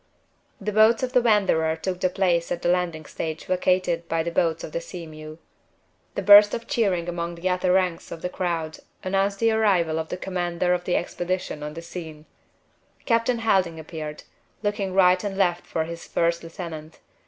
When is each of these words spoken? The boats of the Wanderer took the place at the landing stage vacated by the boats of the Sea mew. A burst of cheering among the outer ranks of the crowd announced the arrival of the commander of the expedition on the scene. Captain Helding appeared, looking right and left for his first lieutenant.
The 0.59 0.71
boats 0.71 1.03
of 1.03 1.13
the 1.13 1.21
Wanderer 1.21 1.75
took 1.75 1.99
the 1.99 2.09
place 2.09 2.51
at 2.51 2.63
the 2.63 2.69
landing 2.69 3.05
stage 3.05 3.45
vacated 3.45 4.09
by 4.09 4.23
the 4.23 4.31
boats 4.31 4.63
of 4.63 4.71
the 4.71 4.81
Sea 4.81 5.05
mew. 5.05 5.37
A 6.17 6.23
burst 6.23 6.55
of 6.55 6.65
cheering 6.65 7.07
among 7.07 7.35
the 7.35 7.47
outer 7.47 7.71
ranks 7.71 8.11
of 8.11 8.23
the 8.23 8.27
crowd 8.27 8.79
announced 9.03 9.37
the 9.37 9.51
arrival 9.51 9.99
of 9.99 10.09
the 10.09 10.17
commander 10.17 10.73
of 10.73 10.85
the 10.85 10.95
expedition 10.95 11.61
on 11.61 11.75
the 11.75 11.83
scene. 11.83 12.25
Captain 13.05 13.37
Helding 13.37 13.79
appeared, 13.79 14.23
looking 14.63 14.91
right 14.95 15.23
and 15.23 15.37
left 15.37 15.67
for 15.67 15.83
his 15.83 16.07
first 16.07 16.41
lieutenant. 16.41 16.97